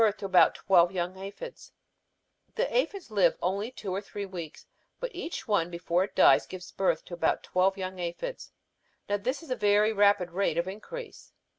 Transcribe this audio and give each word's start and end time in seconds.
The 0.01 1.27
aphids 2.57 3.11
live 3.11 3.37
only 3.39 3.69
two 3.69 3.91
or 3.93 4.01
three 4.01 4.25
weeks, 4.25 4.65
but 4.99 5.11
each 5.13 5.47
one 5.47 5.69
before 5.69 6.05
it 6.05 6.15
dies 6.15 6.47
gives 6.47 6.71
birth 6.71 7.05
to 7.05 7.13
about 7.13 7.43
twelve 7.43 7.77
young 7.77 7.99
aphids. 7.99 8.51
Now 9.07 9.17
this 9.17 9.43
is 9.43 9.51
a 9.51 9.55
very 9.55 9.93
rapid 9.93 10.31
rate 10.31 10.57
of 10.57 10.67
increase. 10.67 11.33